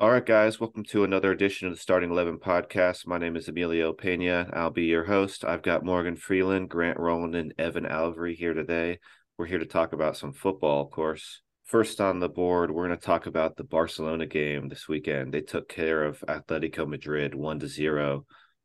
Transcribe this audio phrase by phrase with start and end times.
[0.00, 3.04] All right, guys, welcome to another edition of the Starting 11 podcast.
[3.04, 4.48] My name is Emilio Pena.
[4.52, 5.44] I'll be your host.
[5.44, 9.00] I've got Morgan Freeland, Grant Rowland, and Evan Alvery here today.
[9.36, 11.42] We're here to talk about some football, of course.
[11.64, 15.34] First on the board, we're going to talk about the Barcelona game this weekend.
[15.34, 18.24] They took care of Atletico Madrid 1 to 0,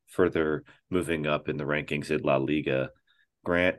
[0.10, 2.92] further moving up in the rankings in La Liga.
[3.44, 3.78] Grant,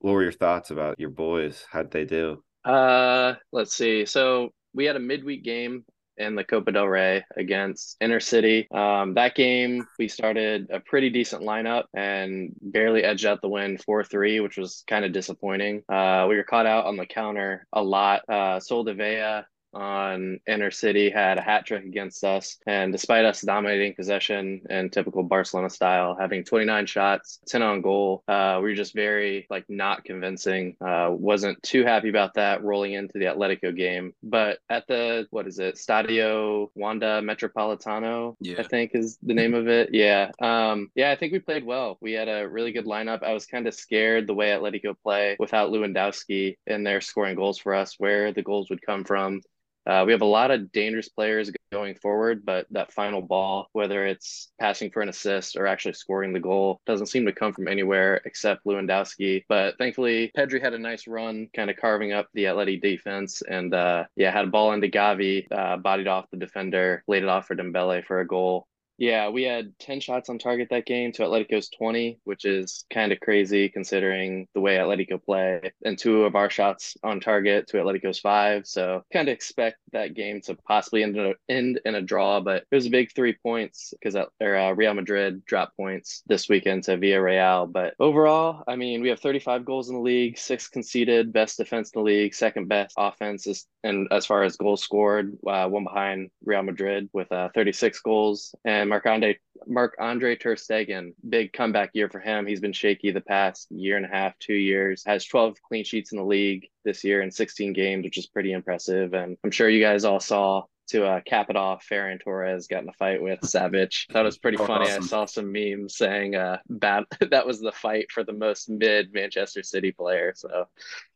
[0.00, 1.64] what were your thoughts about your boys?
[1.70, 2.42] How'd they do?
[2.64, 4.06] Uh, let's see.
[4.06, 5.84] So we had a midweek game
[6.18, 8.72] in the Copa del Rey against Intercity.
[8.74, 13.78] Um, that game, we started a pretty decent lineup and barely edged out the win
[13.78, 15.82] 4 3, which was kind of disappointing.
[15.88, 18.22] Uh, we were caught out on the counter a lot.
[18.28, 19.44] Uh, Soldevila
[19.74, 22.58] on Intercity had a hat trick against us.
[22.66, 28.22] And despite us dominating possession in typical Barcelona style, having 29 shots, 10 on goal,
[28.28, 30.76] uh, we were just very like not convincing.
[30.80, 34.12] Uh, wasn't too happy about that rolling into the Atletico game.
[34.22, 38.56] But at the, what is it, Stadio Wanda Metropolitano, yeah.
[38.58, 39.90] I think is the name of it.
[39.92, 40.30] Yeah.
[40.40, 41.98] Um, yeah, I think we played well.
[42.00, 43.22] We had a really good lineup.
[43.22, 47.58] I was kind of scared the way Atletico play without Lewandowski in there scoring goals
[47.58, 49.40] for us, where the goals would come from.
[49.86, 54.06] Uh, we have a lot of dangerous players going forward, but that final ball, whether
[54.06, 57.68] it's passing for an assist or actually scoring the goal, doesn't seem to come from
[57.68, 59.44] anywhere except Lewandowski.
[59.48, 63.72] But thankfully, Pedri had a nice run, kind of carving up the Atleti defense, and
[63.72, 67.46] uh, yeah, had a ball into Gavi, uh, bodied off the defender, laid it off
[67.46, 68.66] for Dembele for a goal.
[68.98, 73.12] Yeah, we had 10 shots on target that game to Atletico's 20, which is kind
[73.12, 77.76] of crazy considering the way Atletico play, and two of our shots on target to
[77.76, 78.66] Atletico's five.
[78.66, 82.40] So kind of expect that game to possibly end in a, end in a draw,
[82.40, 86.84] but it was a big three points because uh, Real Madrid dropped points this weekend
[86.84, 87.70] to Villarreal.
[87.70, 91.90] But overall, I mean, we have 35 goals in the league, six conceded, best defense
[91.94, 95.84] in the league, second best offense, is, and as far as goals scored, uh, one
[95.84, 98.54] behind Real Madrid with uh, 36 goals.
[98.64, 102.46] And and Marc Andre Marc Andre Ter Stegen, big comeback year for him.
[102.46, 105.02] He's been shaky the past year and a half, two years.
[105.04, 108.52] Has 12 clean sheets in the league this year in 16 games, which is pretty
[108.52, 109.12] impressive.
[109.12, 112.84] And I'm sure you guys all saw to uh, cap it off, Ferran Torres got
[112.84, 114.06] in a fight with Savić.
[114.12, 114.84] That was pretty funny.
[114.84, 115.02] Awesome.
[115.02, 119.12] I saw some memes saying uh, bad, that was the fight for the most mid
[119.12, 120.32] Manchester City player.
[120.36, 120.66] So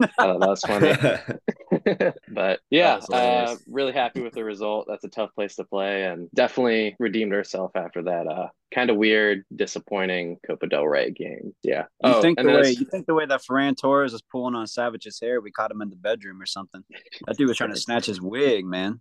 [0.00, 0.92] uh, that was funny.
[2.28, 4.86] but yeah, uh, really happy with the result.
[4.88, 8.96] That's a tough place to play and definitely redeemed herself after that uh, kind of
[8.96, 11.54] weird, disappointing Copa del Rey game.
[11.62, 11.84] Yeah.
[12.04, 14.66] You oh, think the way you think the way that Ferran Torres was pulling on
[14.66, 16.82] Savić's hair, we caught him in the bedroom or something.
[17.26, 19.00] That dude was trying to snatch his wig, man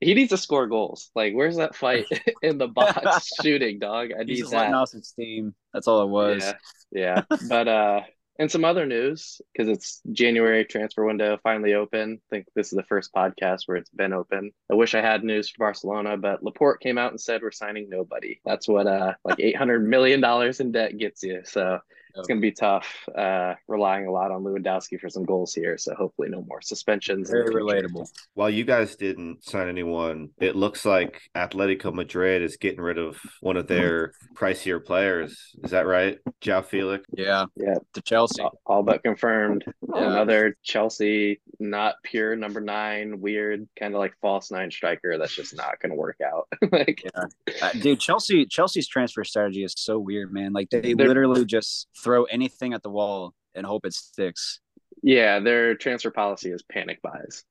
[0.00, 1.10] he needs to score goals.
[1.14, 2.06] Like, where's that fight
[2.42, 4.10] in the box shooting, dog?
[4.18, 4.72] I need He's that.
[4.72, 5.54] off his steam.
[5.72, 6.44] That's all it was.
[6.92, 7.38] Yeah, yeah.
[7.48, 8.00] but uh,
[8.38, 12.20] and some other news because it's January transfer window finally open.
[12.20, 14.52] I think this is the first podcast where it's been open.
[14.70, 17.88] I wish I had news for Barcelona, but Laporta came out and said we're signing
[17.88, 18.40] nobody.
[18.44, 21.42] That's what uh like eight hundred million dollars in debt gets you.
[21.44, 21.80] So
[22.18, 25.78] it's going to be tough, uh, relying a lot on Lewandowski for some goals here.
[25.78, 27.30] So hopefully, no more suspensions.
[27.30, 28.08] Very relatable.
[28.34, 33.18] While you guys didn't sign anyone, it looks like Atletico Madrid is getting rid of
[33.40, 35.54] one of their pricier players.
[35.62, 37.04] Is that right, João Felix?
[37.12, 37.74] Yeah, yeah.
[37.94, 39.64] To Chelsea, all, all but confirmed.
[39.94, 40.10] Yeah.
[40.10, 45.18] Another Chelsea, not pure number nine, weird kind of like false nine striker.
[45.18, 46.48] That's just not going to work out.
[46.72, 47.56] like, yeah.
[47.62, 50.52] uh, dude, Chelsea, Chelsea's transfer strategy is so weird, man.
[50.52, 54.60] Like they literally just throw anything at the wall and hope it sticks.
[55.02, 57.42] Yeah, their transfer policy is panic buys.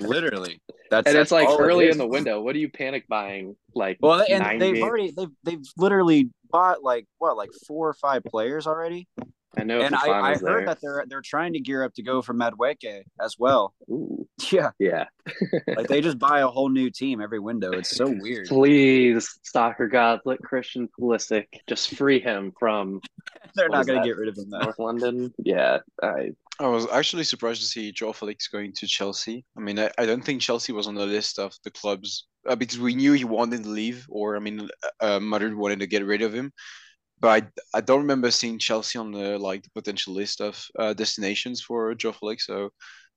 [0.00, 2.40] Literally, that's and that's it's like early it in the window.
[2.40, 3.54] What are you panic buying?
[3.76, 8.24] Like, well, and they've already they've they've literally bought like what like four or five
[8.24, 9.06] players already.
[9.58, 12.22] I know, and I, I heard that they're they're trying to gear up to go
[12.22, 13.74] for Madueke as well.
[13.90, 14.26] Ooh.
[14.50, 15.04] Yeah, yeah.
[15.76, 17.70] like they just buy a whole new team every window.
[17.72, 18.48] It's so weird.
[18.48, 23.00] Please, soccer god, let Christian Pulisic just free him from.
[23.54, 24.48] they're not going to get rid of him.
[24.48, 24.60] Though.
[24.60, 25.78] North London, yeah.
[26.02, 29.44] I I was actually surprised to see João Felix going to Chelsea.
[29.56, 32.56] I mean, I, I don't think Chelsea was on the list of the clubs uh,
[32.56, 34.68] because we knew he wanted to leave, or I mean,
[35.00, 36.52] uh, Madrid wanted to get rid of him
[37.22, 37.28] but
[37.74, 41.62] I, I don't remember seeing Chelsea on the like the potential list of uh, destinations
[41.62, 42.46] for João Felix.
[42.46, 42.70] So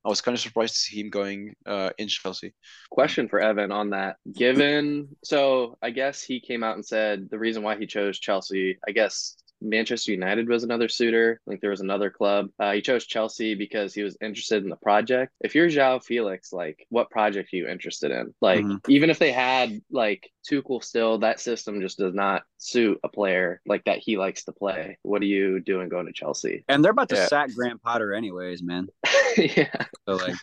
[0.06, 2.54] I was kind of surprised to see him going uh, in Chelsea.
[2.92, 4.18] Question for Evan on that.
[4.32, 8.78] Given so I guess he came out and said the reason why he chose Chelsea,
[8.88, 11.40] I guess Manchester United was another suitor.
[11.46, 12.50] I think there was another club.
[12.60, 15.34] Uh, he chose Chelsea because he was interested in the project.
[15.42, 18.34] If you're João Felix, like what project are you interested in?
[18.42, 18.92] Like mm-hmm.
[18.92, 23.62] even if they had like Tuchel still, that system just does not suit a player
[23.66, 24.98] like that he likes to play.
[25.02, 26.64] What are you doing going to Chelsea?
[26.68, 27.28] And they're about to yeah.
[27.28, 28.88] sack Graham Potter anyways, man.
[29.38, 29.86] yeah.
[30.08, 30.36] So like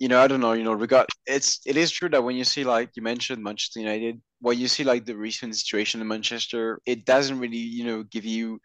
[0.00, 2.44] you know, I don't know, you know, regard it's it is true that when you
[2.44, 6.80] see like you mentioned Manchester United, when you see like the recent situation in Manchester,
[6.86, 8.60] it doesn't really, you know, give you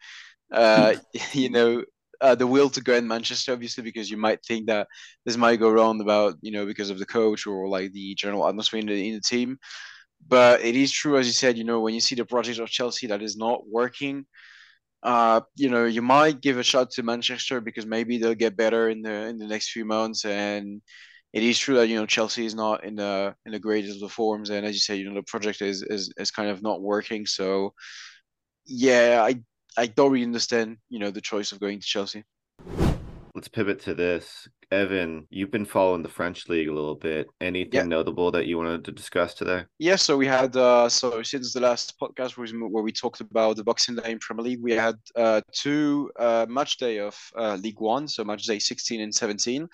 [0.52, 0.94] uh
[1.34, 1.84] you know
[2.22, 4.88] uh, the will to go in Manchester, obviously, because you might think that
[5.26, 8.48] this might go wrong about you know because of the coach or like the general
[8.48, 9.58] atmosphere in the in the team.
[10.28, 12.68] But it is true, as you said, you know, when you see the project of
[12.70, 14.26] Chelsea that is not working,
[15.02, 18.88] uh, you know, you might give a shot to Manchester because maybe they'll get better
[18.88, 20.24] in the in the next few months.
[20.24, 20.82] And
[21.32, 24.00] it is true that you know Chelsea is not in the in the greatest of
[24.00, 26.62] the forms, and as you say, you know, the project is is is kind of
[26.62, 27.26] not working.
[27.26, 27.74] So,
[28.64, 29.42] yeah, I
[29.76, 32.24] I don't really understand, you know, the choice of going to Chelsea.
[33.34, 34.48] Let's pivot to this.
[34.72, 37.28] Evan, you've been following the French league a little bit.
[37.40, 37.82] Anything yeah.
[37.82, 39.64] notable that you wanted to discuss today?
[39.78, 43.64] Yeah, so we had uh, so since the last podcast where we talked about the
[43.64, 47.78] Boxing Day in Premier League, we had uh, two uh, match day of uh, Ligue
[47.78, 49.68] One, so match day 16 and 17.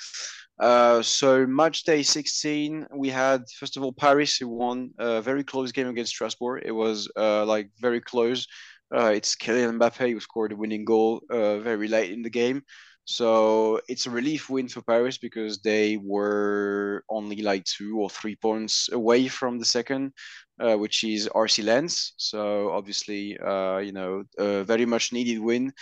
[0.59, 5.43] Uh, so match day 16, we had first of all Paris who won a very
[5.45, 6.63] close game against Strasbourg.
[6.65, 8.47] It was uh, like very close.
[8.95, 12.63] Uh, it's Kylian Mbappe who scored a winning goal uh, very late in the game.
[13.05, 18.37] So it's a relief win for Paris because they were only like two or three
[18.37, 20.13] points away from the second,
[20.61, 22.13] uh, which is RC Lens.
[22.19, 25.73] So obviously, uh, you know, a very much needed win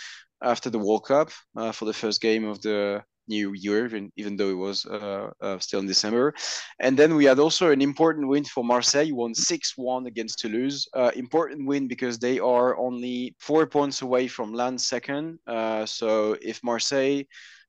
[0.41, 1.29] after the World Cup
[1.73, 5.59] for the first game of the new year, even, even though it was uh, uh,
[5.59, 6.33] still in December.
[6.79, 10.87] And then we had also an important win for Marseille, won 6 1 against Toulouse.
[10.93, 15.39] Uh, important win because they are only four points away from Lens second.
[15.47, 17.23] Uh, so if Marseille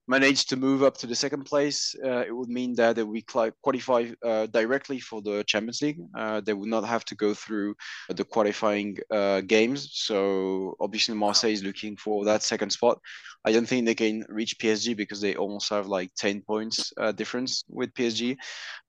[0.08, 3.22] manage to move up to the second place, uh, it would mean that we
[3.62, 6.00] qualify uh, directly for the Champions League.
[6.16, 7.74] Uh, they would not have to go through
[8.08, 9.90] the qualifying uh, games.
[9.92, 12.98] So obviously Marseille is looking for that second spot.
[13.44, 17.12] I don't think they can reach PSG because they almost have like 10 points uh,
[17.12, 18.36] difference with PSG.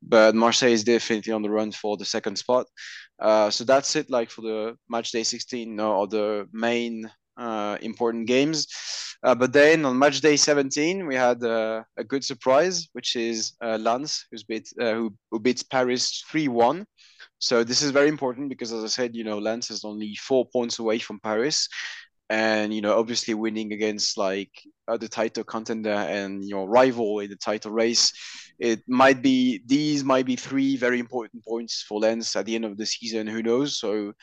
[0.01, 2.67] But Marseille is definitely on the run for the second spot.
[3.19, 8.27] Uh, so that's it like for the match day 16 or the main uh, important
[8.27, 8.67] games.
[9.23, 13.53] Uh, but then on match day 17, we had uh, a good surprise, which is
[13.63, 16.85] uh, Lens, who's beat, uh, who, who beats Paris 3 1.
[17.39, 20.45] So this is very important because, as I said, you know, Lens is only four
[20.51, 21.67] points away from Paris
[22.29, 24.51] and you know obviously winning against like
[24.87, 28.13] uh, the title contender and your rival in the title race
[28.59, 32.65] it might be these might be three very important points for Lens at the end
[32.65, 34.13] of the season who knows so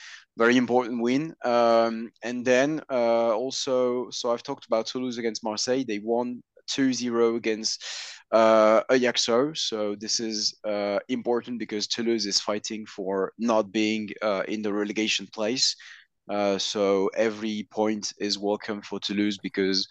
[0.43, 5.85] very important win um, and then uh, also so I've talked about Toulouse against Marseille
[5.87, 7.85] they won 2-0 against
[8.33, 9.53] uh, Ajaccio.
[9.55, 14.73] So this is uh, important because Toulouse is fighting for not being uh, in the
[14.73, 15.75] relegation place.
[16.29, 19.89] Uh, so every point is welcome for Toulouse because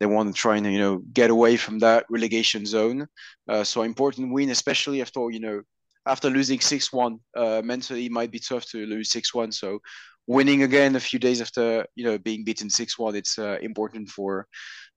[0.00, 3.06] they want to try and you know get away from that relegation zone.
[3.48, 5.62] Uh, so important win, especially after you know
[6.08, 7.18] after losing six one.
[7.36, 9.52] Uh, mentally, it might be tough to lose six one.
[9.52, 9.80] So
[10.26, 14.08] winning again a few days after you know being beaten six one, it's uh, important
[14.08, 14.46] for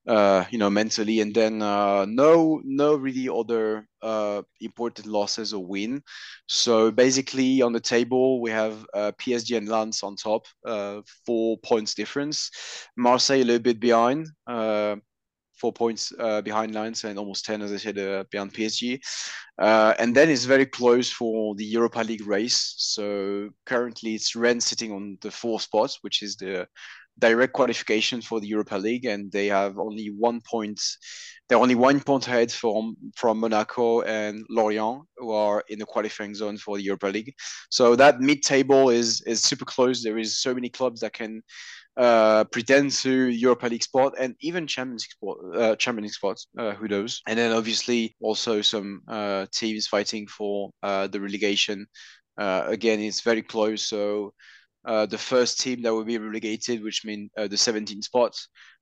[0.08, 5.66] uh, you know, mentally, and then uh, no, no really other uh, important losses or
[5.66, 6.02] win.
[6.48, 11.58] So basically, on the table we have uh, PSG and Lens on top, uh, four
[11.60, 12.50] points difference.
[12.98, 14.28] Marseille a little bit behind,
[15.62, 19.00] four points uh, behind Lens, and almost ten, as I said, uh, behind PSG.
[19.60, 22.74] Uh, and then it's very close for the Europa League race.
[22.78, 26.68] So currently, it's Rennes sitting on the fourth spot, which is the
[27.20, 30.82] direct qualification for the Europa League, and they have only one point.
[31.48, 36.34] They're only one point ahead from from Monaco and Lorient, who are in the qualifying
[36.34, 37.34] zone for the Europa League.
[37.70, 40.02] So that mid-table is is super close.
[40.02, 41.44] There is so many clubs that can
[41.98, 46.48] uh, pretend to Europa League spot and even Champions League spot, uh, Champions League spots.
[46.58, 47.22] Uh, who knows?
[47.28, 51.86] And then obviously also some uh, teams fighting for uh, the relegation.
[52.38, 53.84] Uh, again, it's very close.
[53.84, 54.34] So
[54.86, 58.36] uh, the first team that will be relegated, which means uh, the 17th spot,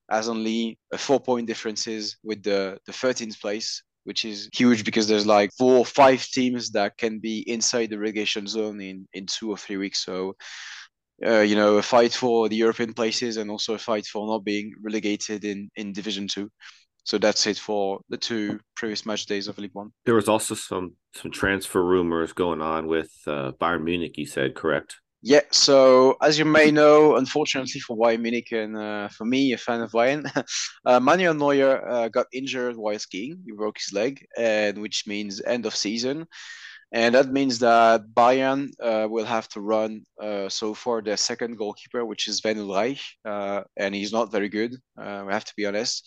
[0.09, 5.07] has only a four point differences with the, the 13th place, which is huge because
[5.07, 9.25] there's like four or five teams that can be inside the relegation zone in, in
[9.25, 10.03] two or three weeks.
[10.03, 10.35] So,
[11.25, 14.43] uh, you know, a fight for the European places and also a fight for not
[14.43, 16.49] being relegated in, in Division Two.
[17.03, 19.91] So that's it for the two previous match days of Ligue One.
[20.05, 24.17] There was also some some transfer rumors going on with uh, Bayern Munich.
[24.17, 24.97] You said correct?
[25.21, 29.57] Yeah, so as you may know, unfortunately for Bayern Munich and uh, for me, a
[29.57, 30.23] fan of Bayern,
[30.85, 33.43] uh, Manuel Neuer uh, got injured while skiing.
[33.45, 36.25] He broke his leg, and which means end of season.
[36.91, 41.57] And that means that Bayern uh, will have to run uh, so far their second
[41.57, 44.75] goalkeeper, which is Sven Ulreich, uh, and he's not very good.
[44.97, 45.03] we
[45.33, 46.03] have to be honest.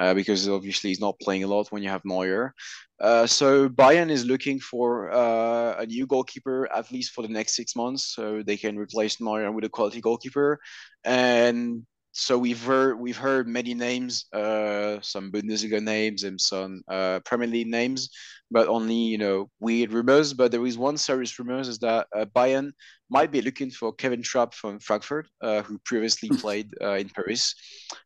[0.00, 2.54] uh, because obviously he's not playing a lot when you have Neuer.
[3.00, 7.56] Uh, so Bayern is looking for uh, a new goalkeeper at least for the next
[7.56, 10.58] six months, so they can replace Neuer with a quality goalkeeper.
[11.04, 11.86] And
[12.18, 17.46] so we've heard we've heard many names, uh, some Bundesliga names and some uh, Premier
[17.46, 18.08] League names,
[18.50, 20.32] but only you know weird rumors.
[20.32, 22.72] But there is one serious rumor is that uh, Bayern
[23.10, 27.54] might be looking for Kevin Trapp from Frankfurt, uh, who previously played uh, in Paris.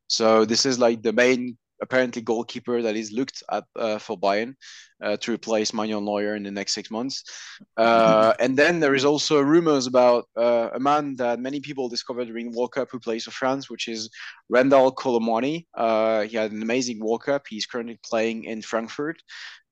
[0.08, 4.54] So this is like the main apparently goalkeeper that is looked at uh, for Bayern
[5.02, 7.24] uh, to replace Manuel Neuer in the next six months.
[7.76, 12.26] Uh, and then there is also rumors about uh, a man that many people discovered
[12.26, 14.10] during World Cup who plays for France, which is
[14.50, 15.66] Randal Kolo Muani.
[15.74, 17.46] Uh, he had an amazing World Cup.
[17.48, 19.22] He's currently playing in Frankfurt.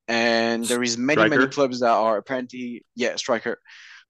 [0.06, 1.36] And there is many, striker.
[1.36, 3.58] many clubs that are apparently, yeah, striker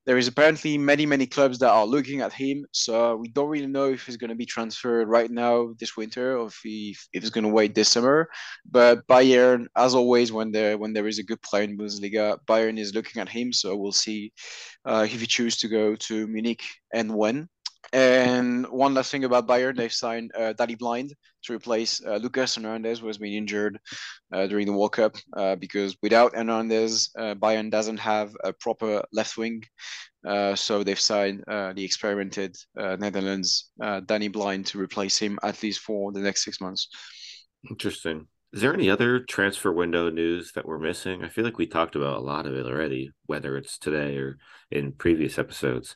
[0.08, 3.66] there is apparently many many clubs that are looking at him so we don't really
[3.66, 7.22] know if he's going to be transferred right now this winter or if, he, if
[7.22, 8.26] he's going to wait this summer.
[8.70, 12.78] But bayern as always when there when there is a good player in bundesliga bayern
[12.78, 14.32] is looking at him so we'll see
[14.86, 16.62] uh, if he chooses to go to munich
[16.94, 17.46] and when
[17.92, 21.14] and one last thing about Bayern, they've signed uh, Daley Blind
[21.44, 23.78] to replace uh, Lucas Hernandez, who has been injured
[24.32, 25.16] uh, during the World Cup.
[25.36, 29.62] Uh, because without Hernandez, uh, Bayern doesn't have a proper left wing.
[30.26, 33.70] Uh, so they've signed the experimented Netherlands
[34.06, 36.88] Daley Blind to replace him at least for the next six months.
[37.68, 38.26] Interesting.
[38.52, 41.22] Is there any other transfer window news that we're missing?
[41.22, 44.38] I feel like we talked about a lot of it already, whether it's today or
[44.70, 45.94] in previous episodes.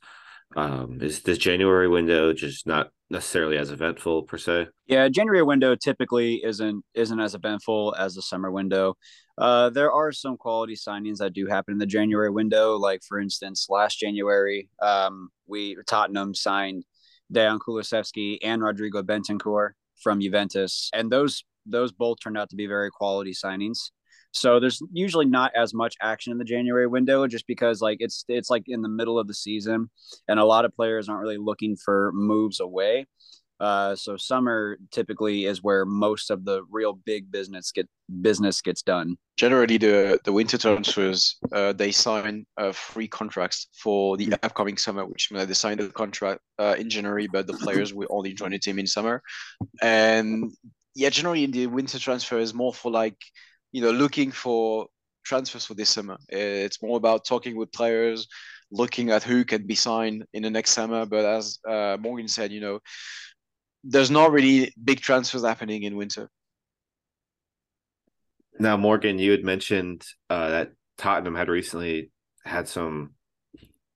[0.56, 4.68] Um, is this January window just not necessarily as eventful per se?
[4.87, 8.94] Yeah, January window typically isn't isn't as eventful as the summer window.
[9.38, 12.76] Uh, there are some quality signings that do happen in the January window.
[12.76, 16.85] Like for instance, last January, um, we Tottenham signed
[17.32, 19.71] Dejan Kulusevski and Rodrigo Bentancur
[20.02, 23.90] from Juventus, and those those both turned out to be very quality signings.
[24.33, 28.25] So there's usually not as much action in the January window just because like it's
[28.29, 29.91] it's like in the middle of the season
[30.29, 33.07] and a lot of players aren't really looking for moves away.
[33.61, 37.89] Uh, so summer typically is where most of the real big business get
[38.21, 39.17] business gets done.
[39.37, 45.07] Generally, the the winter transfers uh, they sign uh, free contracts for the upcoming summer,
[45.07, 48.51] which means they sign the contract uh, in January, but the players will only join
[48.51, 49.23] the team in summer.
[49.81, 50.53] And
[50.97, 53.19] yeah, generally the winter transfer is more for like
[53.73, 54.87] you know, looking for
[55.25, 56.19] transfers for this summer.
[56.29, 58.29] It's more about talking with players,
[58.71, 61.07] looking at who can be signed in the next summer.
[61.07, 62.81] But as uh, Morgan said, you know,
[63.85, 66.29] there's not really big transfers happening in winter.
[68.59, 72.11] Now, Morgan, you had mentioned uh, that Tottenham had recently
[72.45, 73.14] had some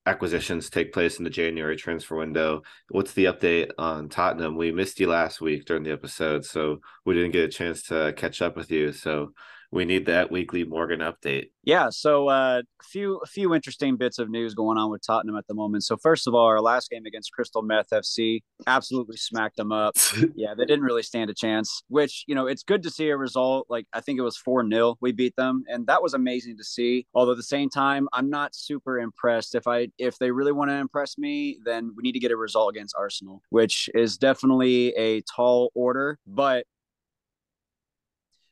[0.05, 2.63] acquisitions take place in the January transfer window.
[2.89, 4.55] What's the update on Tottenham?
[4.55, 8.13] We missed you last week during the episode, so we didn't get a chance to
[8.15, 8.93] catch up with you.
[8.93, 9.33] So
[9.71, 11.49] we need that weekly Morgan update.
[11.63, 15.35] Yeah, so uh, a few a few interesting bits of news going on with Tottenham
[15.35, 15.83] at the moment.
[15.83, 19.97] So first of all, our last game against Crystal Meth FC absolutely smacked them up.
[20.35, 21.83] yeah, they didn't really stand a chance.
[21.89, 23.67] Which you know, it's good to see a result.
[23.69, 26.63] Like I think it was four 0 we beat them, and that was amazing to
[26.63, 27.05] see.
[27.13, 29.53] Although at the same time, I'm not super impressed.
[29.53, 32.37] If I if they really want to impress me, then we need to get a
[32.37, 36.17] result against Arsenal, which is definitely a tall order.
[36.25, 36.65] But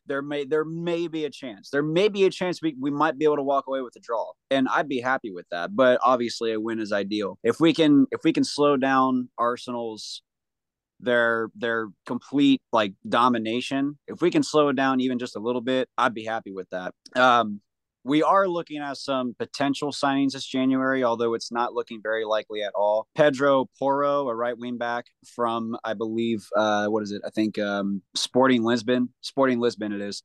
[0.07, 1.69] there may there may be a chance.
[1.69, 3.99] There may be a chance we, we might be able to walk away with a
[3.99, 4.31] draw.
[4.51, 5.75] And I'd be happy with that.
[5.75, 7.39] But obviously a win is ideal.
[7.43, 10.21] If we can if we can slow down Arsenal's
[10.99, 15.61] their their complete like domination, if we can slow it down even just a little
[15.61, 16.93] bit, I'd be happy with that.
[17.15, 17.61] Um
[18.05, 22.61] we are looking at some potential signings this January, although it's not looking very likely
[22.61, 23.07] at all.
[23.15, 27.23] Pedro Porro, a right wing back from, I believe, uh, what is it?
[27.25, 29.09] I think um, Sporting Lisbon.
[29.21, 30.21] Sporting Lisbon, it is.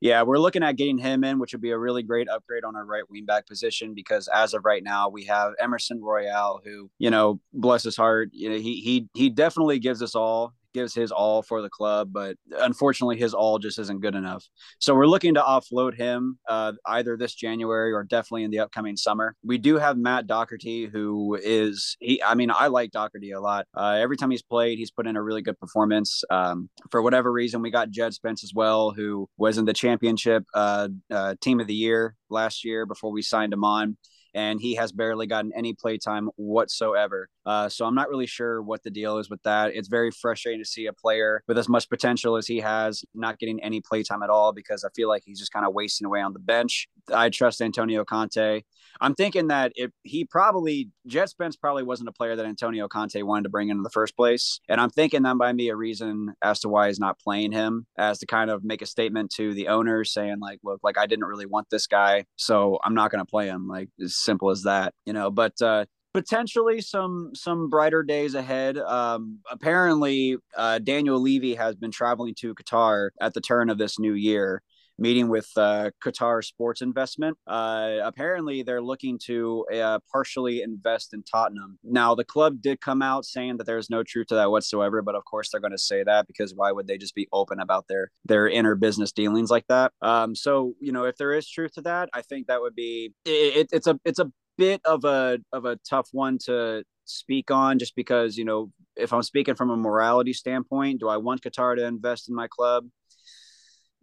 [0.00, 2.74] Yeah, we're looking at getting him in, which would be a really great upgrade on
[2.74, 6.90] our right wing back position because as of right now, we have Emerson Royal, who,
[6.98, 10.94] you know, bless his heart, you know, he he he definitely gives us all gives
[10.94, 14.44] his all for the club, but unfortunately, his all just isn't good enough.
[14.78, 18.96] So we're looking to offload him uh, either this January or definitely in the upcoming
[18.96, 19.34] summer.
[19.44, 22.22] We do have Matt Doherty, who is he.
[22.22, 23.66] I mean, I like Doherty a lot.
[23.76, 26.22] Uh, every time he's played, he's put in a really good performance.
[26.30, 30.44] Um, for whatever reason, we got Jed Spence as well, who was in the championship
[30.54, 33.96] uh, uh team of the year last year before we signed him on
[34.34, 37.28] and he has barely gotten any play time whatsoever.
[37.44, 39.74] Uh, so I'm not really sure what the deal is with that.
[39.74, 43.38] It's very frustrating to see a player with as much potential as he has not
[43.38, 46.06] getting any play time at all because I feel like he's just kind of wasting
[46.06, 46.88] away on the bench.
[47.12, 48.62] I trust Antonio Conte.
[49.00, 53.20] I'm thinking that if he probably Jed Spence probably wasn't a player that Antonio Conte
[53.22, 55.76] wanted to bring in, in the first place, and I'm thinking that might be a
[55.76, 59.32] reason as to why he's not playing him, as to kind of make a statement
[59.36, 62.94] to the owners saying like, look, like I didn't really want this guy, so I'm
[62.94, 63.66] not going to play him.
[63.66, 65.30] Like as simple as that, you know.
[65.30, 68.78] But uh, potentially some some brighter days ahead.
[68.78, 73.98] Um, apparently, uh, Daniel Levy has been traveling to Qatar at the turn of this
[73.98, 74.62] new year,
[74.98, 77.38] meeting with uh, Qatar Sports Investment.
[77.46, 81.78] Uh, apparently, they're looking to uh, partially invest in Tottenham.
[81.82, 85.14] Now, the club did come out saying that there's no truth to that whatsoever, but
[85.14, 87.86] of course they're going to say that because why would they just be open about
[87.88, 89.92] their their inner business dealings like that?
[90.02, 93.14] Um, so you know, if there is truth to that, I think that would be
[93.24, 97.78] it, it's a it's a bit of a of a tough one to speak on
[97.78, 101.76] just because you know if i'm speaking from a morality standpoint do i want qatar
[101.76, 102.86] to invest in my club?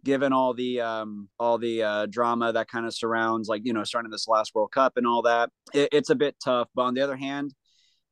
[0.02, 3.84] Given all the um all the uh drama that kind of surrounds like you know
[3.84, 6.68] starting this last world cup and all that it, it's a bit tough.
[6.74, 7.52] But on the other hand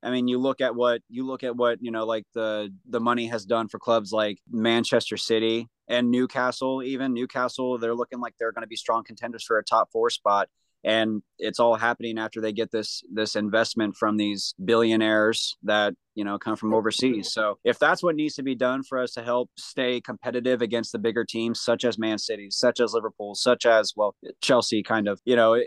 [0.03, 3.01] I mean, you look at what you look at what you know, like the the
[3.01, 6.83] money has done for clubs like Manchester City and Newcastle.
[6.83, 7.15] Even.
[7.15, 10.49] Newcastle, they're looking like they're going to be strong contenders for a top four spot
[10.85, 16.25] and it's all happening after they get this this investment from these billionaires that you
[16.25, 17.33] know come from overseas.
[17.33, 20.93] So if that's what needs to be done for us to help stay competitive against
[20.93, 25.09] the bigger teams such as man city such as liverpool such as well chelsea kind
[25.09, 25.61] of you know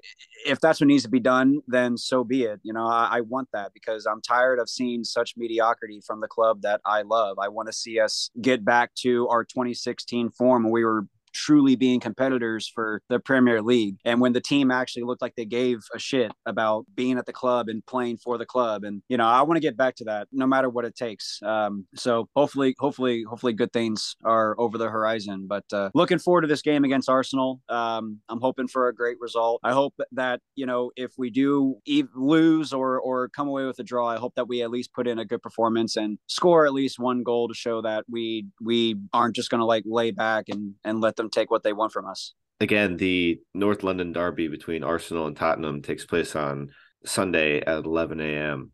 [0.46, 2.60] if that's what needs to be done then so be it.
[2.63, 6.27] You know I, I want that because i'm tired of seeing such mediocrity from the
[6.27, 7.38] club that i love.
[7.39, 12.00] I want to see us get back to our 2016 form we were truly being
[12.00, 13.97] competitors for the Premier League.
[14.05, 17.33] And when the team actually looked like they gave a shit about being at the
[17.33, 18.83] club and playing for the club.
[18.83, 21.39] And, you know, I want to get back to that no matter what it takes.
[21.43, 25.45] Um, so hopefully, hopefully, hopefully good things are over the horizon.
[25.47, 27.61] But uh, looking forward to this game against Arsenal.
[27.69, 29.61] Um, I'm hoping for a great result.
[29.63, 31.77] I hope that, you know, if we do
[32.15, 35.07] lose or, or come away with a draw, I hope that we at least put
[35.07, 38.95] in a good performance and score at least one goal to show that we, we
[39.13, 41.94] aren't just going to like lay back and, and let them take what they want
[41.94, 42.34] from us.
[42.60, 46.72] Again, the North London derby between Arsenal and Tottenham takes place on
[47.06, 48.72] Sunday at 11 a.m.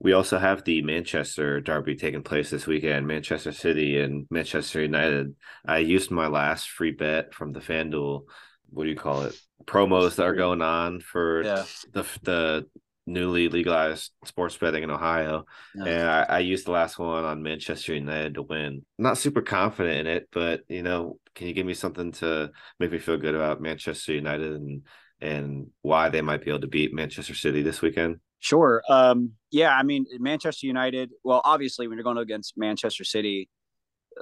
[0.00, 5.36] We also have the Manchester derby taking place this weekend, Manchester City and Manchester United.
[5.64, 8.22] I used my last free bet from the FanDuel.
[8.70, 9.38] What do you call it?
[9.64, 11.64] Promos that are going on for yeah.
[11.92, 12.66] the the
[13.06, 15.44] newly legalized sports betting in Ohio.
[15.74, 15.84] Yeah.
[15.84, 18.84] And I, I, used the last one on Manchester United to win.
[18.98, 22.92] Not super confident in it, but you know, can you give me something to make
[22.92, 24.82] me feel good about Manchester United and
[25.20, 28.20] and why they might be able to beat Manchester City this weekend?
[28.38, 28.82] Sure.
[28.88, 31.10] Um, yeah, I mean Manchester United.
[31.24, 33.48] Well, obviously, when you're going against Manchester City,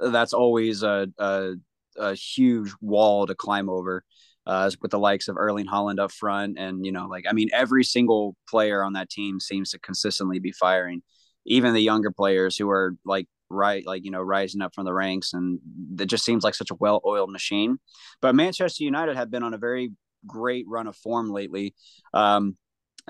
[0.01, 1.53] that's always a, a,
[1.97, 4.03] a huge wall to climb over
[4.45, 6.57] uh, with the likes of Erling Haaland up front.
[6.57, 10.39] And, you know, like, I mean, every single player on that team seems to consistently
[10.39, 11.01] be firing,
[11.45, 14.93] even the younger players who are like, right, like, you know, rising up from the
[14.93, 15.33] ranks.
[15.33, 15.59] And
[15.99, 17.77] it just seems like such a well oiled machine.
[18.21, 19.91] But Manchester United have been on a very
[20.25, 21.73] great run of form lately.
[22.13, 22.57] Um,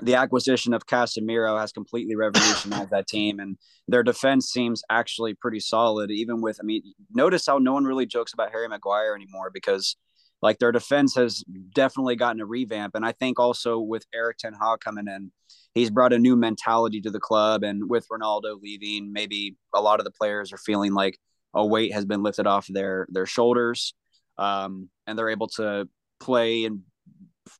[0.02, 5.60] the acquisition of Casemiro has completely revolutionized that team, and their defense seems actually pretty
[5.60, 6.10] solid.
[6.10, 9.96] Even with, I mean, notice how no one really jokes about Harry Maguire anymore because
[10.42, 12.94] like their defense has definitely gotten a revamp.
[12.94, 15.32] And I think also with Erik Ten Hag coming in,
[15.74, 17.62] he's brought a new mentality to the club.
[17.62, 21.18] And with Ronaldo leaving, maybe a lot of the players are feeling like
[21.54, 23.94] a weight has been lifted off their their shoulders,
[24.38, 25.88] um, and they're able to
[26.20, 26.80] play and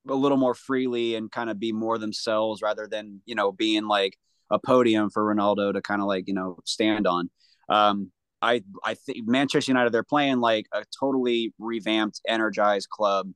[0.08, 3.86] a little more freely and kind of be more themselves rather than you know being
[3.86, 4.16] like
[4.50, 7.30] a podium for Ronaldo to kind of like you know stand on.
[7.68, 13.30] Um, I I think Manchester United they're playing like a totally revamped, energized club.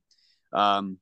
[0.53, 0.99] Um,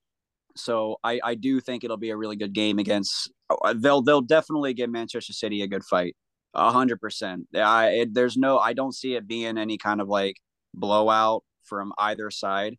[0.56, 3.32] so I I do think it'll be a really good game against.
[3.50, 6.16] Uh, they'll they'll definitely give Manchester City a good fight,
[6.54, 7.48] a hundred percent.
[7.56, 10.38] I it, there's no I don't see it being any kind of like
[10.74, 12.78] blowout from either side.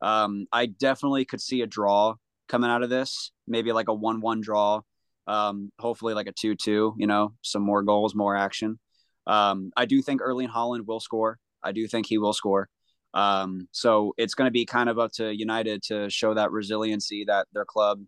[0.00, 2.14] Um, I definitely could see a draw
[2.48, 4.80] coming out of this, maybe like a one-one draw.
[5.28, 6.94] Um, hopefully like a two-two.
[6.98, 8.80] You know, some more goals, more action.
[9.26, 11.38] Um, I do think Erling Haaland will score.
[11.62, 12.68] I do think he will score.
[13.14, 17.24] Um, so it's going to be kind of up to United to show that resiliency
[17.26, 18.00] that their club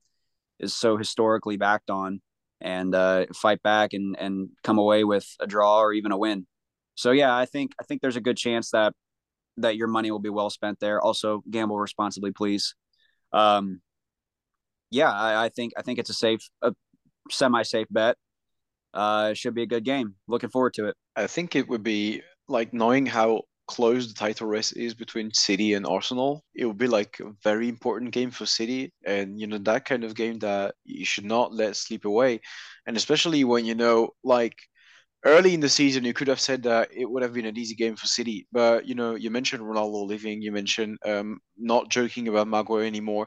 [0.59, 2.20] is so historically backed on
[2.61, 6.46] and uh, fight back and and come away with a draw or even a win.
[6.94, 8.94] So yeah, I think I think there's a good chance that
[9.59, 11.00] that your money will be well spent there.
[11.00, 12.74] Also, gamble responsibly, please.
[13.33, 13.81] Um,
[14.90, 16.72] yeah, I, I, think I think it's a safe, a
[17.31, 18.16] semi-safe bet.
[18.95, 20.15] Uh, it should be a good game.
[20.29, 20.97] Looking forward to it.
[21.17, 25.75] I think it would be like knowing how close the title race is between City
[25.75, 26.45] and Arsenal.
[26.55, 30.05] It would be like a very important game for City, and you know that kind
[30.05, 32.41] of game that you should not let slip away,
[32.87, 34.57] and especially when you know like
[35.25, 37.75] early in the season, you could have said that it would have been an easy
[37.75, 38.47] game for City.
[38.53, 40.43] But you know, you mentioned Ronaldo leaving.
[40.43, 43.27] You mentioned um, not joking about Maguire anymore.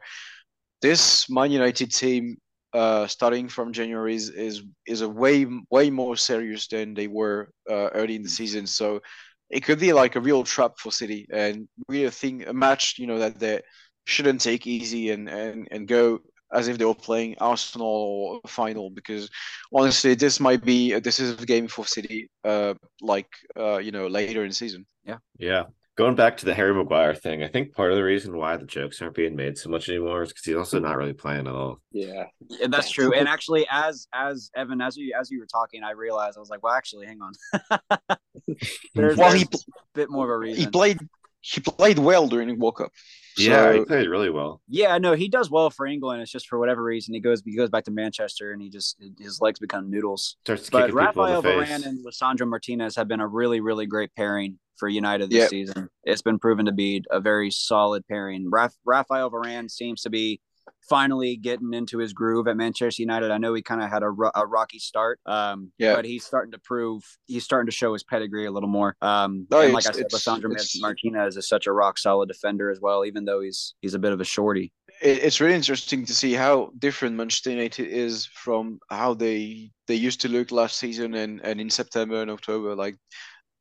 [0.82, 2.38] This Man United team,
[2.74, 7.50] uh, starting from January, is, is is a way way more serious than they were
[7.70, 8.68] uh, early in the season.
[8.68, 9.02] So
[9.50, 13.08] it could be like a real trap for City, and we think a match you
[13.08, 13.62] know that they
[14.06, 16.20] shouldn't take easy and and and go
[16.54, 19.30] as if they were playing Arsenal or final because
[19.74, 23.92] honestly, this might be this is a decisive game for City, uh, like uh, you
[23.92, 24.86] know later in the season.
[25.06, 25.64] Yeah, yeah.
[25.98, 28.66] Going back to the Harry Maguire thing, I think part of the reason why the
[28.66, 31.54] jokes aren't being made so much anymore is because he's also not really playing at
[31.54, 31.80] all.
[31.92, 33.14] Yeah, yeah that's true.
[33.14, 36.50] And actually, as as Evan, as you as you were talking, I realized I was
[36.50, 37.34] like, well, actually, hang on.
[38.94, 39.58] there's, well, there's he a
[39.96, 40.64] bit more of a reason.
[40.64, 41.00] He played
[41.42, 42.92] he played well during the World Cup.
[43.38, 44.62] Yeah, he played really well.
[44.68, 46.22] Yeah, no, he does well for England.
[46.22, 48.98] It's just for whatever reason he goes he goes back to Manchester and he just
[49.20, 50.38] his legs become noodles.
[50.42, 54.88] Starts but Rafael Varane and Lisandro Martinez have been a really really great pairing for
[54.90, 55.50] United this yep.
[55.50, 55.90] season.
[56.04, 58.50] It's been proven to be a very solid pairing.
[58.50, 60.42] Raf- Rafael Varane seems to be
[60.90, 63.32] finally getting into his groove at Manchester United.
[63.32, 65.96] I know he kind of had a, a, rocky start, um, yeah.
[65.96, 68.96] but he's starting to prove he's starting to show his pedigree a little more.
[69.02, 73.06] Um, and like I said, Lisandro Martinez is such a rock solid defender as well,
[73.06, 74.72] even though he's he's a bit of a shorty.
[75.02, 80.22] It's really interesting to see how different Manchester United is from how they they used
[80.22, 82.76] to look last season and, and in September and October.
[82.76, 82.96] Like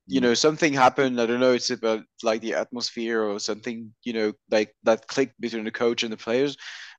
[0.06, 4.12] you know something happened i don't know it's about like the atmosphere or something you
[4.12, 6.56] know like that click between the coach and the players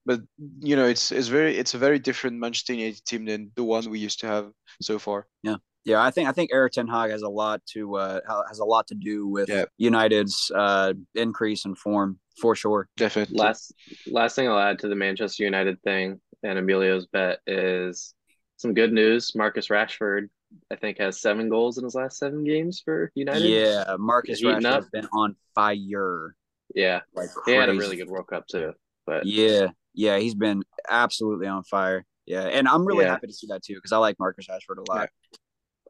[0.07, 0.21] but
[0.61, 3.87] you know, it's it's very it's a very different Manchester United team than the one
[3.89, 5.27] we used to have so far.
[5.43, 5.57] Yeah.
[5.83, 8.65] Yeah, I think I think Erik Ten Hag has a lot to uh, has a
[8.65, 9.65] lot to do with yeah.
[9.77, 12.89] United's uh, increase in form for sure.
[12.97, 13.37] Definitely.
[13.37, 13.73] Last
[14.07, 18.13] last thing I'll add to the Manchester United thing and Emilio's bet is
[18.57, 19.33] some good news.
[19.35, 20.27] Marcus Rashford,
[20.71, 23.47] I think, has seven goals in his last seven games for United.
[23.47, 26.35] Yeah, Marcus Rashford has been on fire.
[26.73, 28.73] Yeah, like he had a really good World Cup too.
[29.05, 32.05] But yeah, yeah, he's been absolutely on fire.
[32.25, 33.11] Yeah, and I'm really yeah.
[33.11, 35.09] happy to see that too because I like Marcus Rashford a lot.
[35.09, 35.37] Yeah.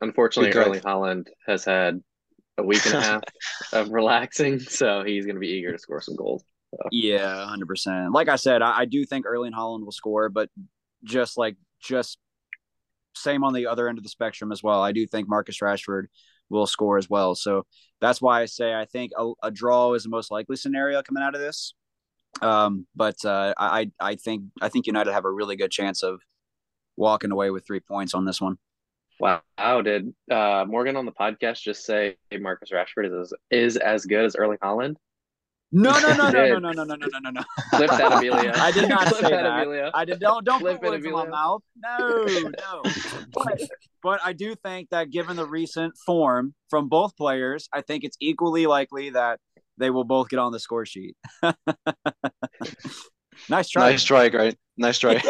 [0.02, 0.68] Unfortunately, because...
[0.68, 2.02] Erling Haaland has had
[2.58, 3.24] a week and a half
[3.74, 6.44] of relaxing, so he's going to be eager to score some goals.
[6.76, 6.82] So.
[6.92, 8.12] Yeah, hundred percent.
[8.12, 10.50] Like I said, I, I do think Erling Haaland will score, but
[11.04, 12.18] just like just
[13.18, 14.82] same on the other end of the spectrum as well.
[14.82, 16.06] I do think Marcus Rashford
[16.50, 17.36] will score as well.
[17.36, 17.66] So
[18.00, 21.24] that's why I say I think a, a draw is the most likely scenario coming
[21.24, 21.74] out of this.
[22.42, 26.20] Um, but uh, I I think I think United have a really good chance of
[26.96, 28.58] walking away with three points on this one.
[29.20, 29.82] Wow!
[29.82, 34.36] Did uh, Morgan on the podcast just say Marcus Rashford is is as good as
[34.36, 34.96] Erling Haaland?
[35.72, 37.44] No, no, no, no, no, no, no, no, no, no, no.
[37.76, 38.54] Flip that, Emilio.
[38.56, 39.44] I did not Flip say that.
[39.44, 39.64] that.
[39.64, 39.92] Emilio.
[39.94, 41.62] I did don't don't Flip put words in my mouth.
[41.76, 42.84] No, no.
[43.34, 43.62] But,
[44.02, 48.16] but I do think that given the recent form from both players, I think it's
[48.22, 49.42] equally likely that
[49.78, 51.18] they will both get on the score sheet.
[53.50, 53.92] nice try.
[53.92, 54.56] Nice try, great.
[54.78, 55.18] Nice try.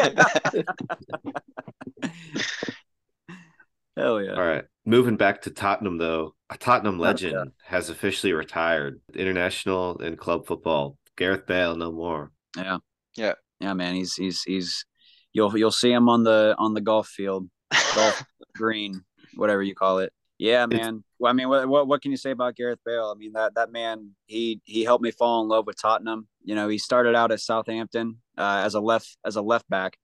[3.96, 4.34] Hell yeah.
[4.34, 4.64] All right.
[4.88, 7.44] Moving back to Tottenham, though, a Tottenham legend yeah.
[7.62, 9.02] has officially retired.
[9.14, 10.96] International and club football.
[11.14, 12.32] Gareth Bale, no more.
[12.56, 12.78] Yeah.
[13.14, 13.34] Yeah.
[13.60, 13.94] Yeah, man.
[13.94, 14.86] He's he's he's
[15.34, 17.50] you'll you'll see him on the on the golf field,
[17.94, 18.24] golf
[18.54, 20.10] green, whatever you call it.
[20.38, 21.04] Yeah, man.
[21.18, 23.12] Well, I mean, what, what what can you say about Gareth Bale?
[23.14, 26.28] I mean, that that man he he helped me fall in love with Tottenham.
[26.44, 29.98] You know, he started out at Southampton uh, as a left as a left back,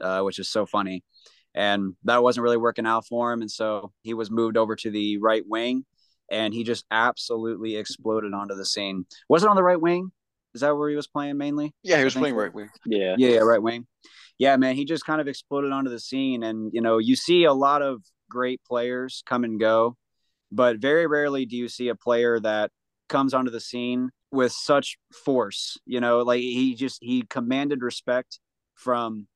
[0.00, 1.04] uh, which is so funny,
[1.56, 3.40] and that wasn't really working out for him.
[3.40, 5.84] And so he was moved over to the right wing,
[6.30, 9.06] and he just absolutely exploded onto the scene.
[9.28, 10.12] Was it on the right wing?
[10.54, 11.74] Is that where he was playing mainly?
[11.82, 12.70] Yeah, he was playing right wing.
[12.86, 13.14] Yeah.
[13.18, 13.86] yeah, yeah, right wing.
[14.38, 17.44] Yeah, man, he just kind of exploded onto the scene, and you know, you see
[17.44, 19.96] a lot of great players come and go,
[20.52, 22.70] but very rarely do you see a player that
[23.08, 25.76] comes onto the scene with such force.
[25.86, 28.40] You know, like he just he commanded respect
[28.74, 29.26] from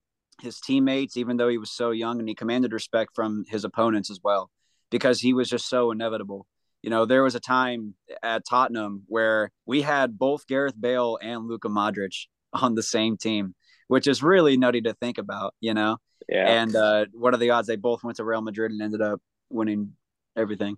[0.40, 4.10] his teammates, even though he was so young, and he commanded respect from his opponents
[4.10, 4.50] as well
[4.90, 6.46] because he was just so inevitable.
[6.82, 11.46] You know, there was a time at Tottenham where we had both Gareth Bale and
[11.46, 13.54] Luka Modric on the same team,
[13.88, 15.98] which is really nutty to think about, you know?
[16.28, 16.62] Yeah.
[16.62, 19.20] And uh, what are the odds they both went to Real Madrid and ended up
[19.50, 19.92] winning
[20.36, 20.76] everything?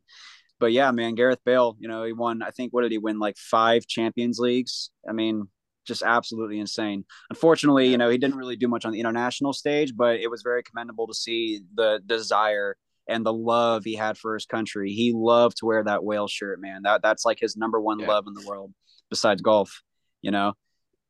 [0.59, 3.18] But yeah, man, Gareth Bale, you know, he won, I think, what did he win?
[3.18, 4.90] Like five Champions Leagues.
[5.09, 5.48] I mean,
[5.86, 7.04] just absolutely insane.
[7.30, 10.42] Unfortunately, you know, he didn't really do much on the international stage, but it was
[10.42, 12.76] very commendable to see the desire
[13.08, 14.92] and the love he had for his country.
[14.92, 16.82] He loved to wear that whale shirt, man.
[16.84, 18.08] That that's like his number one yeah.
[18.08, 18.72] love in the world
[19.10, 19.82] besides golf,
[20.20, 20.54] you know.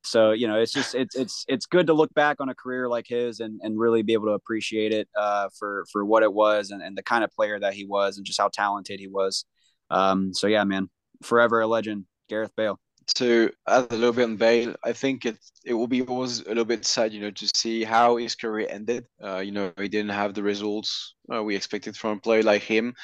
[0.05, 2.89] So, you know, it's just it's it's it's good to look back on a career
[2.89, 6.33] like his and and really be able to appreciate it uh for for what it
[6.33, 9.07] was and, and the kind of player that he was and just how talented he
[9.07, 9.45] was.
[9.91, 10.89] Um so yeah, man,
[11.23, 12.81] forever a legend, Gareth Bale
[13.15, 16.49] to add a little bit on Bale, I think it it will be always a
[16.49, 19.05] little bit sad, you know, to see how his career ended.
[19.23, 22.63] Uh, you know, he didn't have the results uh, we expected from a player like
[22.63, 22.95] him.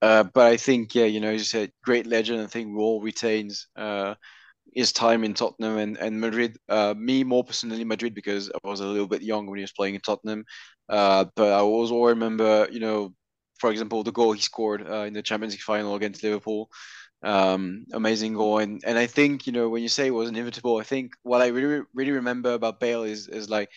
[0.00, 2.40] Uh, but I think, yeah, you know, he's a great legend.
[2.40, 4.14] I think we all retains uh,
[4.74, 6.56] his time in Tottenham and, and Madrid.
[6.68, 9.72] Uh, me more personally, Madrid, because I was a little bit young when he was
[9.72, 10.44] playing in Tottenham.
[10.88, 13.14] Uh, but I also remember, you know,
[13.58, 16.70] for example, the goal he scored in the Champions League final against Liverpool
[17.22, 18.58] um, amazing goal.
[18.58, 21.42] And and I think you know when you say it was inevitable, I think what
[21.42, 23.70] I really really remember about Bale is is like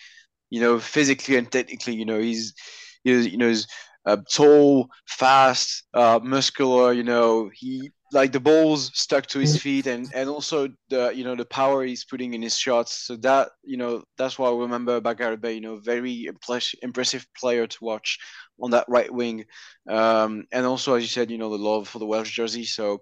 [0.49, 2.53] you know physically and technically, you know he's
[3.03, 3.67] he's you know he's
[4.05, 6.93] uh, tall, fast, uh, muscular.
[6.93, 11.23] You know he like the balls stuck to his feet and and also the you
[11.23, 14.53] know the power he's putting in his shots so that you know that's why i
[14.53, 15.19] remember about
[15.53, 16.29] you know very
[16.81, 18.19] impressive player to watch
[18.61, 19.45] on that right wing.
[19.89, 22.63] Um, and also, as you said, you know, the love for the Welsh jersey.
[22.63, 22.99] So,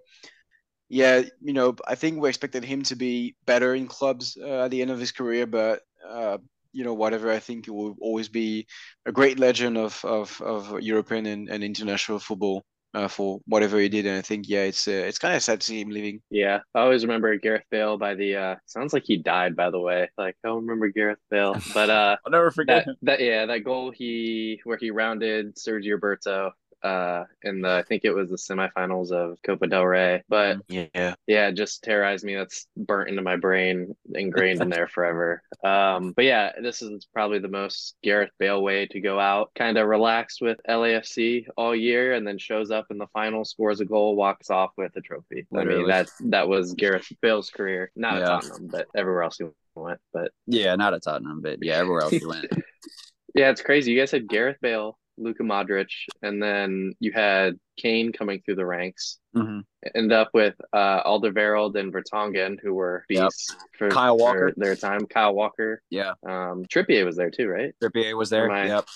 [0.88, 4.70] yeah, you know, I think we expected him to be better in clubs uh, at
[4.70, 6.38] the end of his career, but uh,
[6.72, 7.30] you know, whatever.
[7.30, 8.66] I think it will always be
[9.06, 13.88] a great legend of of, of European and, and international football uh, for whatever he
[13.88, 14.06] did.
[14.06, 16.20] And I think, yeah, it's uh, it's kind of sad to see him leaving.
[16.30, 18.36] Yeah, I always remember Gareth Bale by the.
[18.36, 20.08] Uh, sounds like he died, by the way.
[20.18, 23.20] Like I don't remember Gareth Bale, but uh, I'll never forget that, that.
[23.20, 28.14] Yeah, that goal he where he rounded Sergio Roberto uh in the I think it
[28.14, 30.22] was the semifinals of Copa del Rey.
[30.28, 32.34] But mm, yeah, yeah, just terrorized me.
[32.34, 35.42] That's burnt into my brain, ingrained in there forever.
[35.62, 39.50] Um, but yeah, this is probably the most Gareth Bale way to go out.
[39.54, 43.80] Kind of relaxed with LAFC all year, and then shows up in the final, scores
[43.80, 45.46] a goal, walks off with a trophy.
[45.50, 45.76] Literally.
[45.76, 48.20] I mean that that was Gareth Bale's career, not yeah.
[48.20, 50.00] at Tottenham, but everywhere else he went.
[50.12, 52.46] But yeah, not at Tottenham, but yeah, everywhere else he went.
[53.34, 53.92] yeah, it's crazy.
[53.92, 55.90] You guys had Gareth Bale, Luka Modric,
[56.22, 59.18] and then you had Kane coming through the ranks.
[59.36, 59.60] Mm-hmm.
[59.94, 63.60] End up with uh, Alderweireld and Vertonghen, who were beasts yep.
[63.78, 65.06] for Kyle Walker their time.
[65.06, 66.12] Kyle Walker, yeah.
[66.26, 67.74] Um, Trippier was there too, right?
[67.82, 68.50] Trippier was there.
[68.50, 68.66] I...
[68.66, 68.88] Yep.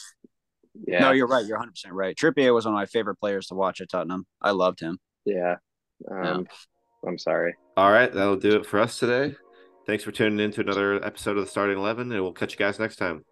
[0.89, 1.01] Yeah.
[1.01, 1.45] No, you're right.
[1.47, 2.17] You're 100 percent right.
[2.17, 4.27] Trippier was one of my favorite players to watch at Tottenham.
[4.43, 4.99] I loved him.
[5.25, 5.57] Yeah.
[6.11, 7.09] Um, yeah.
[7.09, 7.55] I'm sorry.
[7.77, 9.37] All right, that'll do it for us today.
[9.87, 12.59] Thanks for tuning in to another episode of the Starting Eleven, and we'll catch you
[12.59, 13.25] guys next time.